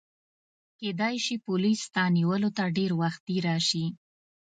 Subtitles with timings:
[0.79, 3.85] کیدای شي پولیس ستا نیولو ته ډېر وختي راشي.